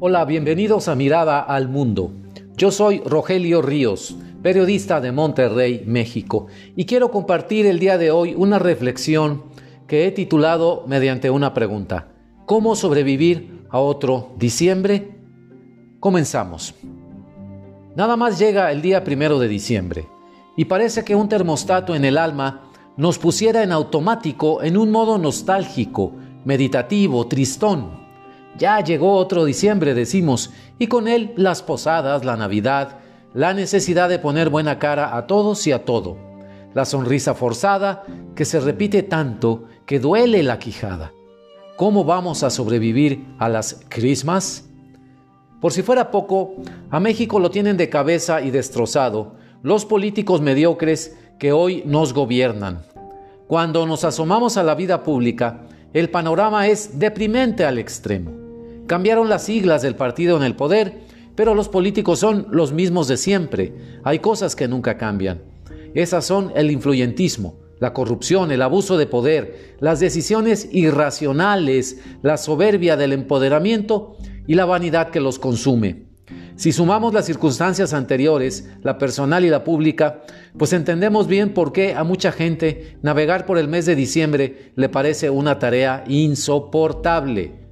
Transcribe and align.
Hola, 0.00 0.24
bienvenidos 0.24 0.86
a 0.86 0.94
Mirada 0.94 1.40
al 1.40 1.68
Mundo. 1.68 2.12
Yo 2.56 2.70
soy 2.70 3.00
Rogelio 3.04 3.62
Ríos, 3.62 4.14
periodista 4.44 5.00
de 5.00 5.10
Monterrey, 5.10 5.82
México, 5.86 6.46
y 6.76 6.86
quiero 6.86 7.10
compartir 7.10 7.66
el 7.66 7.80
día 7.80 7.98
de 7.98 8.12
hoy 8.12 8.32
una 8.36 8.60
reflexión 8.60 9.42
que 9.88 10.06
he 10.06 10.12
titulado 10.12 10.84
mediante 10.86 11.30
una 11.30 11.52
pregunta. 11.52 12.12
¿Cómo 12.46 12.76
sobrevivir 12.76 13.66
a 13.70 13.80
otro 13.80 14.30
diciembre? 14.38 15.18
Comenzamos. 15.98 16.76
Nada 17.96 18.16
más 18.16 18.38
llega 18.38 18.70
el 18.70 18.80
día 18.80 19.02
primero 19.02 19.40
de 19.40 19.48
diciembre 19.48 20.06
y 20.56 20.66
parece 20.66 21.02
que 21.02 21.16
un 21.16 21.28
termostato 21.28 21.96
en 21.96 22.04
el 22.04 22.18
alma 22.18 22.70
nos 22.96 23.18
pusiera 23.18 23.64
en 23.64 23.72
automático 23.72 24.62
en 24.62 24.76
un 24.76 24.92
modo 24.92 25.18
nostálgico, 25.18 26.12
meditativo, 26.44 27.26
tristón 27.26 28.07
ya 28.58 28.80
llegó 28.80 29.14
otro 29.14 29.44
diciembre, 29.44 29.94
decimos, 29.94 30.50
y 30.78 30.88
con 30.88 31.08
él 31.08 31.32
las 31.36 31.62
posadas, 31.62 32.24
la 32.24 32.36
Navidad, 32.36 32.98
la 33.32 33.54
necesidad 33.54 34.08
de 34.08 34.18
poner 34.18 34.50
buena 34.50 34.78
cara 34.78 35.16
a 35.16 35.26
todos 35.26 35.66
y 35.66 35.72
a 35.72 35.84
todo, 35.84 36.18
la 36.74 36.84
sonrisa 36.84 37.34
forzada 37.34 38.04
que 38.34 38.44
se 38.44 38.60
repite 38.60 39.02
tanto 39.02 39.64
que 39.86 40.00
duele 40.00 40.42
la 40.42 40.58
quijada. 40.58 41.12
¿Cómo 41.76 42.04
vamos 42.04 42.42
a 42.42 42.50
sobrevivir 42.50 43.24
a 43.38 43.48
las 43.48 43.80
Christmas? 43.88 44.68
Por 45.60 45.72
si 45.72 45.82
fuera 45.82 46.10
poco, 46.10 46.56
a 46.90 47.00
México 47.00 47.38
lo 47.38 47.50
tienen 47.50 47.76
de 47.76 47.88
cabeza 47.88 48.40
y 48.40 48.50
destrozado 48.50 49.36
los 49.62 49.84
políticos 49.84 50.40
mediocres 50.40 51.16
que 51.38 51.52
hoy 51.52 51.82
nos 51.86 52.12
gobiernan. 52.12 52.82
Cuando 53.46 53.86
nos 53.86 54.04
asomamos 54.04 54.56
a 54.56 54.62
la 54.62 54.74
vida 54.74 55.02
pública, 55.02 55.62
el 55.92 56.10
panorama 56.10 56.66
es 56.68 56.98
deprimente 56.98 57.64
al 57.64 57.78
extremo. 57.78 58.37
Cambiaron 58.88 59.28
las 59.28 59.44
siglas 59.44 59.82
del 59.82 59.96
partido 59.96 60.38
en 60.38 60.42
el 60.42 60.56
poder, 60.56 61.02
pero 61.34 61.54
los 61.54 61.68
políticos 61.68 62.20
son 62.20 62.46
los 62.50 62.72
mismos 62.72 63.06
de 63.06 63.18
siempre. 63.18 63.74
Hay 64.02 64.20
cosas 64.20 64.56
que 64.56 64.66
nunca 64.66 64.96
cambian. 64.96 65.42
Esas 65.92 66.24
son 66.24 66.52
el 66.56 66.70
influyentismo, 66.70 67.58
la 67.80 67.92
corrupción, 67.92 68.50
el 68.50 68.62
abuso 68.62 68.96
de 68.96 69.04
poder, 69.04 69.76
las 69.80 70.00
decisiones 70.00 70.70
irracionales, 70.72 72.00
la 72.22 72.38
soberbia 72.38 72.96
del 72.96 73.12
empoderamiento 73.12 74.16
y 74.46 74.54
la 74.54 74.64
vanidad 74.64 75.10
que 75.10 75.20
los 75.20 75.38
consume. 75.38 76.06
Si 76.56 76.72
sumamos 76.72 77.12
las 77.12 77.26
circunstancias 77.26 77.92
anteriores, 77.92 78.70
la 78.82 78.96
personal 78.96 79.44
y 79.44 79.50
la 79.50 79.64
pública, 79.64 80.22
pues 80.56 80.72
entendemos 80.72 81.26
bien 81.26 81.52
por 81.52 81.74
qué 81.74 81.92
a 81.92 82.04
mucha 82.04 82.32
gente 82.32 82.96
navegar 83.02 83.44
por 83.44 83.58
el 83.58 83.68
mes 83.68 83.84
de 83.84 83.94
diciembre 83.94 84.72
le 84.76 84.88
parece 84.88 85.28
una 85.28 85.58
tarea 85.58 86.04
insoportable. 86.08 87.67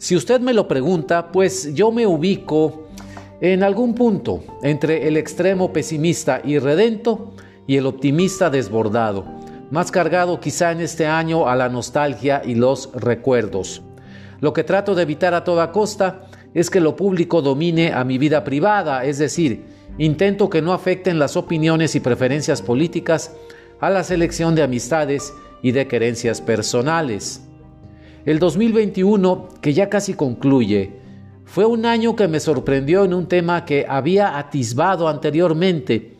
Si 0.00 0.16
usted 0.16 0.40
me 0.40 0.54
lo 0.54 0.66
pregunta, 0.66 1.30
pues 1.30 1.74
yo 1.74 1.92
me 1.92 2.06
ubico 2.06 2.86
en 3.42 3.62
algún 3.62 3.94
punto 3.94 4.42
entre 4.62 5.06
el 5.06 5.18
extremo 5.18 5.74
pesimista 5.74 6.40
y 6.42 6.58
redento 6.58 7.34
y 7.66 7.76
el 7.76 7.84
optimista 7.84 8.48
desbordado, 8.48 9.26
más 9.70 9.90
cargado 9.90 10.40
quizá 10.40 10.72
en 10.72 10.80
este 10.80 11.06
año 11.06 11.46
a 11.50 11.54
la 11.54 11.68
nostalgia 11.68 12.40
y 12.42 12.54
los 12.54 12.90
recuerdos. 12.94 13.82
Lo 14.40 14.54
que 14.54 14.64
trato 14.64 14.94
de 14.94 15.02
evitar 15.02 15.34
a 15.34 15.44
toda 15.44 15.70
costa 15.70 16.24
es 16.54 16.70
que 16.70 16.80
lo 16.80 16.96
público 16.96 17.42
domine 17.42 17.92
a 17.92 18.02
mi 18.02 18.16
vida 18.16 18.42
privada, 18.42 19.04
es 19.04 19.18
decir, 19.18 19.66
intento 19.98 20.48
que 20.48 20.62
no 20.62 20.72
afecten 20.72 21.18
las 21.18 21.36
opiniones 21.36 21.94
y 21.94 22.00
preferencias 22.00 22.62
políticas 22.62 23.36
a 23.80 23.90
la 23.90 24.02
selección 24.02 24.54
de 24.54 24.62
amistades 24.62 25.34
y 25.60 25.72
de 25.72 25.86
querencias 25.86 26.40
personales. 26.40 27.42
El 28.26 28.38
2021, 28.38 29.48
que 29.62 29.72
ya 29.72 29.88
casi 29.88 30.12
concluye, 30.12 30.92
fue 31.46 31.64
un 31.64 31.86
año 31.86 32.16
que 32.16 32.28
me 32.28 32.38
sorprendió 32.38 33.04
en 33.04 33.14
un 33.14 33.26
tema 33.26 33.64
que 33.64 33.86
había 33.88 34.36
atisbado 34.36 35.08
anteriormente, 35.08 36.18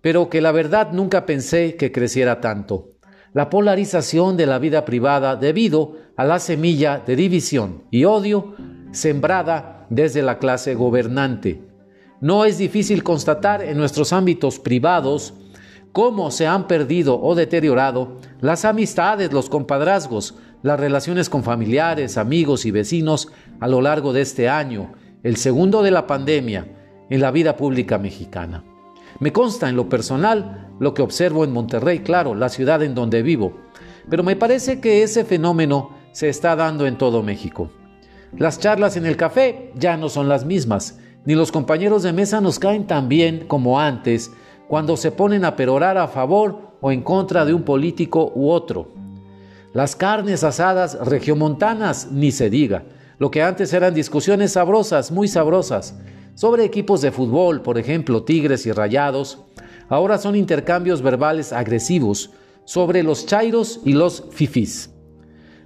pero 0.00 0.30
que 0.30 0.40
la 0.40 0.52
verdad 0.52 0.92
nunca 0.92 1.26
pensé 1.26 1.74
que 1.74 1.90
creciera 1.90 2.40
tanto. 2.40 2.92
La 3.32 3.50
polarización 3.50 4.36
de 4.36 4.46
la 4.46 4.60
vida 4.60 4.84
privada 4.84 5.34
debido 5.34 5.96
a 6.16 6.24
la 6.24 6.38
semilla 6.38 7.02
de 7.04 7.16
división 7.16 7.82
y 7.90 8.04
odio 8.04 8.54
sembrada 8.92 9.86
desde 9.90 10.22
la 10.22 10.38
clase 10.38 10.76
gobernante. 10.76 11.60
No 12.20 12.44
es 12.44 12.56
difícil 12.56 13.02
constatar 13.02 13.62
en 13.62 13.78
nuestros 13.78 14.12
ámbitos 14.12 14.60
privados 14.60 15.34
cómo 15.92 16.30
se 16.30 16.46
han 16.46 16.66
perdido 16.66 17.20
o 17.20 17.34
deteriorado 17.34 18.16
las 18.40 18.64
amistades, 18.64 19.32
los 19.32 19.48
compadrazgos, 19.48 20.34
las 20.62 20.80
relaciones 20.80 21.28
con 21.28 21.44
familiares, 21.44 22.16
amigos 22.16 22.64
y 22.64 22.70
vecinos 22.70 23.28
a 23.60 23.68
lo 23.68 23.80
largo 23.80 24.12
de 24.12 24.22
este 24.22 24.48
año, 24.48 24.92
el 25.22 25.36
segundo 25.36 25.82
de 25.82 25.90
la 25.90 26.06
pandemia, 26.06 26.66
en 27.10 27.20
la 27.20 27.30
vida 27.30 27.56
pública 27.56 27.98
mexicana. 27.98 28.64
Me 29.20 29.32
consta 29.32 29.68
en 29.68 29.76
lo 29.76 29.88
personal 29.88 30.70
lo 30.80 30.94
que 30.94 31.02
observo 31.02 31.44
en 31.44 31.52
Monterrey, 31.52 32.00
claro, 32.00 32.34
la 32.34 32.48
ciudad 32.48 32.82
en 32.82 32.94
donde 32.94 33.22
vivo, 33.22 33.58
pero 34.08 34.22
me 34.22 34.34
parece 34.34 34.80
que 34.80 35.02
ese 35.02 35.24
fenómeno 35.24 35.90
se 36.12 36.28
está 36.28 36.56
dando 36.56 36.86
en 36.86 36.96
todo 36.96 37.22
México. 37.22 37.70
Las 38.36 38.58
charlas 38.58 38.96
en 38.96 39.04
el 39.04 39.16
café 39.16 39.72
ya 39.74 39.96
no 39.98 40.08
son 40.08 40.28
las 40.28 40.46
mismas, 40.46 40.98
ni 41.24 41.34
los 41.34 41.52
compañeros 41.52 42.02
de 42.02 42.12
mesa 42.12 42.40
nos 42.40 42.58
caen 42.58 42.86
tan 42.86 43.08
bien 43.08 43.44
como 43.46 43.78
antes 43.78 44.32
cuando 44.72 44.96
se 44.96 45.12
ponen 45.12 45.44
a 45.44 45.54
perorar 45.54 45.98
a 45.98 46.08
favor 46.08 46.78
o 46.80 46.90
en 46.90 47.02
contra 47.02 47.44
de 47.44 47.52
un 47.52 47.62
político 47.62 48.32
u 48.34 48.48
otro. 48.48 48.88
Las 49.74 49.94
carnes 49.94 50.44
asadas 50.44 50.98
regiomontanas, 51.06 52.10
ni 52.10 52.32
se 52.32 52.48
diga. 52.48 52.82
Lo 53.18 53.30
que 53.30 53.42
antes 53.42 53.74
eran 53.74 53.92
discusiones 53.92 54.52
sabrosas, 54.52 55.12
muy 55.12 55.28
sabrosas, 55.28 55.94
sobre 56.34 56.64
equipos 56.64 57.02
de 57.02 57.12
fútbol, 57.12 57.60
por 57.60 57.76
ejemplo, 57.76 58.22
Tigres 58.22 58.64
y 58.64 58.72
Rayados, 58.72 59.40
ahora 59.90 60.16
son 60.16 60.36
intercambios 60.36 61.02
verbales 61.02 61.52
agresivos 61.52 62.30
sobre 62.64 63.02
los 63.02 63.26
chairos 63.26 63.78
y 63.84 63.92
los 63.92 64.24
fifís. 64.30 64.88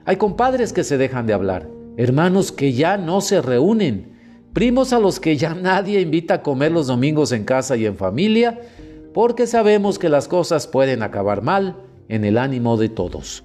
Hay 0.05 0.17
compadres 0.17 0.73
que 0.73 0.83
se 0.83 0.99
dejan 0.99 1.29
de 1.29 1.33
hablar, 1.33 1.69
hermanos 1.97 2.51
que 2.51 2.73
ya 2.73 2.97
no 2.97 3.21
se 3.21 3.41
reúnen, 3.41 4.17
primos 4.53 4.93
a 4.93 4.99
los 4.99 5.21
que 5.21 5.37
ya 5.37 5.55
nadie 5.55 6.01
invita 6.01 6.35
a 6.35 6.43
comer 6.43 6.73
los 6.73 6.89
domingos 6.89 7.31
en 7.31 7.45
casa 7.45 7.77
y 7.77 7.87
en 7.87 7.97
familia, 7.97 8.59
porque 9.17 9.47
sabemos 9.47 9.99
que 9.99 10.11
las 10.11 10.29
cosas 10.29 10.67
pueden 10.67 11.03
acabar 11.03 11.41
mal 11.41 11.77
en 12.11 12.27
el 12.27 12.37
ánimo 12.37 12.77
de 12.77 12.91
todos. 12.91 13.45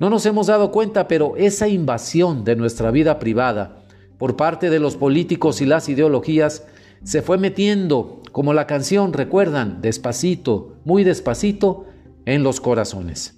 No 0.00 0.10
nos 0.10 0.26
hemos 0.26 0.48
dado 0.48 0.72
cuenta, 0.72 1.06
pero 1.06 1.36
esa 1.36 1.68
invasión 1.68 2.42
de 2.42 2.56
nuestra 2.56 2.90
vida 2.90 3.20
privada 3.20 3.84
por 4.18 4.34
parte 4.34 4.68
de 4.68 4.80
los 4.80 4.96
políticos 4.96 5.60
y 5.60 5.66
las 5.66 5.88
ideologías 5.88 6.64
se 7.04 7.22
fue 7.22 7.38
metiendo, 7.38 8.22
como 8.32 8.54
la 8.54 8.66
canción, 8.66 9.12
recuerdan, 9.12 9.80
despacito, 9.82 10.74
muy 10.84 11.04
despacito, 11.04 11.84
en 12.24 12.42
los 12.42 12.60
corazones. 12.60 13.36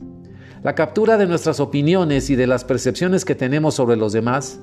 La 0.63 0.75
captura 0.75 1.19
de 1.19 1.27
nuestras 1.27 1.61
opiniones 1.61 2.31
y 2.31 2.37
de 2.37 2.47
las 2.47 2.65
percepciones 2.65 3.27
que 3.27 3.35
tenemos 3.35 3.75
sobre 3.75 3.97
los 3.97 4.15
demás 4.15 4.61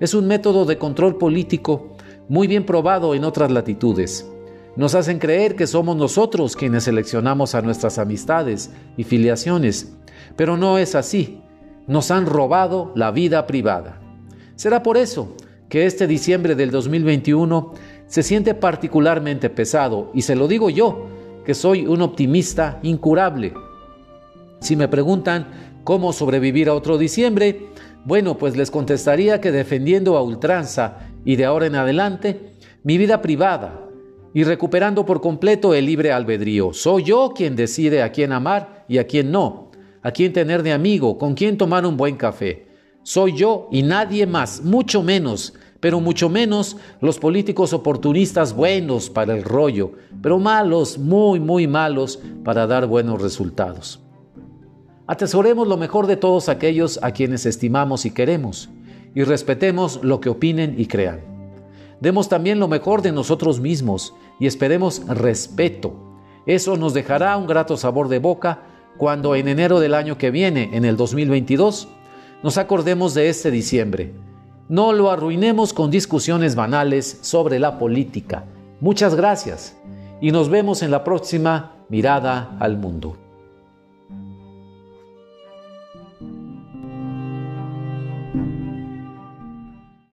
es 0.00 0.14
un 0.14 0.26
método 0.26 0.64
de 0.64 0.78
control 0.78 1.18
político 1.18 1.94
muy 2.26 2.46
bien 2.46 2.64
probado 2.64 3.14
en 3.14 3.24
otras 3.24 3.50
latitudes. 3.50 4.26
Nos 4.76 4.94
hacen 4.94 5.18
creer 5.18 5.56
que 5.56 5.66
somos 5.66 5.96
nosotros 5.96 6.54
quienes 6.54 6.84
seleccionamos 6.84 7.54
a 7.54 7.62
nuestras 7.62 7.98
amistades 7.98 8.70
y 8.96 9.04
filiaciones 9.04 9.96
pero 10.36 10.56
no 10.56 10.78
es 10.78 10.94
así. 10.94 11.40
Nos 11.86 12.10
han 12.10 12.26
robado 12.26 12.92
la 12.94 13.10
vida 13.10 13.46
privada. 13.46 14.00
Será 14.54 14.82
por 14.82 14.96
eso 14.96 15.34
que 15.68 15.86
este 15.86 16.06
diciembre 16.06 16.54
del 16.54 16.70
2021 16.70 17.72
se 18.06 18.22
siente 18.22 18.54
particularmente 18.54 19.50
pesado, 19.50 20.10
y 20.14 20.22
se 20.22 20.36
lo 20.36 20.46
digo 20.46 20.70
yo, 20.70 21.06
que 21.44 21.54
soy 21.54 21.86
un 21.86 22.02
optimista 22.02 22.78
incurable. 22.82 23.52
Si 24.60 24.76
me 24.76 24.88
preguntan 24.88 25.48
cómo 25.84 26.12
sobrevivir 26.12 26.68
a 26.68 26.74
otro 26.74 26.98
diciembre, 26.98 27.68
bueno, 28.04 28.38
pues 28.38 28.56
les 28.56 28.70
contestaría 28.70 29.40
que 29.40 29.52
defendiendo 29.52 30.16
a 30.16 30.22
ultranza 30.22 30.98
y 31.24 31.36
de 31.36 31.44
ahora 31.44 31.66
en 31.66 31.74
adelante 31.74 32.52
mi 32.84 32.98
vida 32.98 33.20
privada 33.20 33.85
y 34.36 34.44
recuperando 34.44 35.06
por 35.06 35.22
completo 35.22 35.72
el 35.72 35.86
libre 35.86 36.12
albedrío. 36.12 36.74
Soy 36.74 37.04
yo 37.04 37.32
quien 37.34 37.56
decide 37.56 38.02
a 38.02 38.12
quién 38.12 38.32
amar 38.32 38.84
y 38.86 38.98
a 38.98 39.06
quién 39.06 39.32
no 39.32 39.66
a 40.06 40.12
quién 40.12 40.32
tener 40.32 40.62
de 40.62 40.72
amigo, 40.72 41.18
con 41.18 41.34
quién 41.34 41.58
tomar 41.58 41.84
un 41.84 41.96
buen 41.96 42.16
café. 42.16 42.68
Soy 43.02 43.32
yo 43.36 43.66
y 43.72 43.82
nadie 43.82 44.24
más, 44.24 44.62
mucho 44.62 45.02
menos, 45.02 45.54
pero 45.80 45.98
mucho 45.98 46.28
menos 46.28 46.76
los 47.00 47.18
políticos 47.18 47.72
oportunistas 47.72 48.54
buenos 48.54 49.10
para 49.10 49.34
el 49.34 49.42
rollo, 49.42 49.94
pero 50.22 50.38
malos, 50.38 50.96
muy, 50.96 51.40
muy 51.40 51.66
malos 51.66 52.20
para 52.44 52.68
dar 52.68 52.86
buenos 52.86 53.20
resultados. 53.20 53.98
Atesoremos 55.08 55.66
lo 55.66 55.76
mejor 55.76 56.06
de 56.06 56.16
todos 56.16 56.48
aquellos 56.48 57.00
a 57.02 57.10
quienes 57.10 57.44
estimamos 57.44 58.06
y 58.06 58.12
queremos, 58.12 58.68
y 59.12 59.24
respetemos 59.24 59.98
lo 60.04 60.20
que 60.20 60.28
opinen 60.28 60.76
y 60.78 60.86
crean. 60.86 61.35
Demos 62.00 62.28
también 62.28 62.58
lo 62.58 62.68
mejor 62.68 63.02
de 63.02 63.12
nosotros 63.12 63.60
mismos 63.60 64.14
y 64.38 64.46
esperemos 64.46 65.02
respeto. 65.06 65.94
Eso 66.46 66.76
nos 66.76 66.94
dejará 66.94 67.36
un 67.36 67.46
grato 67.46 67.76
sabor 67.76 68.08
de 68.08 68.18
boca 68.18 68.62
cuando 68.96 69.34
en 69.34 69.48
enero 69.48 69.80
del 69.80 69.94
año 69.94 70.18
que 70.18 70.30
viene, 70.30 70.70
en 70.72 70.84
el 70.84 70.96
2022, 70.96 71.88
nos 72.42 72.58
acordemos 72.58 73.14
de 73.14 73.28
este 73.28 73.50
diciembre 73.50 74.14
No 74.68 74.92
lo 74.92 75.10
arruinemos 75.10 75.72
con 75.72 75.90
discusiones 75.90 76.54
banales 76.54 77.18
sobre 77.22 77.58
la 77.58 77.78
política. 77.78 78.44
Muchas 78.80 79.14
gracias 79.14 79.76
y 80.20 80.32
nos 80.32 80.48
vemos 80.48 80.82
en 80.82 80.90
la 80.90 81.04
próxima 81.04 81.76
mirada 81.88 82.56
al 82.60 82.76
mundo. 82.76 83.25